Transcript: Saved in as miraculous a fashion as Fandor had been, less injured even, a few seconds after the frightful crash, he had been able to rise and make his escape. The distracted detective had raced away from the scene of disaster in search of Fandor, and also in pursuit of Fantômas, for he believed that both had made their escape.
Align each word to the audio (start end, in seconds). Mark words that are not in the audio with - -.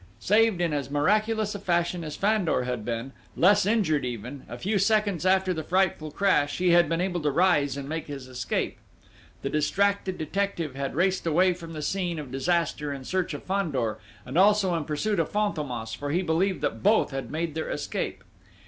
Saved 0.17 0.61
in 0.61 0.73
as 0.73 0.89
miraculous 0.89 1.53
a 1.53 1.59
fashion 1.59 2.03
as 2.03 2.15
Fandor 2.15 2.63
had 2.63 2.83
been, 2.83 3.11
less 3.37 3.67
injured 3.67 4.03
even, 4.03 4.45
a 4.49 4.57
few 4.57 4.79
seconds 4.79 5.27
after 5.27 5.53
the 5.53 5.61
frightful 5.61 6.09
crash, 6.09 6.57
he 6.57 6.71
had 6.71 6.89
been 6.89 6.99
able 6.99 7.21
to 7.21 7.29
rise 7.29 7.77
and 7.77 7.87
make 7.87 8.07
his 8.07 8.27
escape. 8.27 8.79
The 9.43 9.51
distracted 9.51 10.17
detective 10.17 10.73
had 10.73 10.95
raced 10.95 11.27
away 11.27 11.53
from 11.53 11.73
the 11.73 11.83
scene 11.83 12.17
of 12.17 12.31
disaster 12.31 12.91
in 12.91 13.03
search 13.03 13.35
of 13.35 13.43
Fandor, 13.43 13.99
and 14.25 14.39
also 14.39 14.73
in 14.73 14.85
pursuit 14.85 15.19
of 15.19 15.31
Fantômas, 15.31 15.95
for 15.95 16.09
he 16.09 16.23
believed 16.23 16.61
that 16.61 16.81
both 16.81 17.11
had 17.11 17.29
made 17.29 17.53
their 17.53 17.69
escape. 17.69 18.23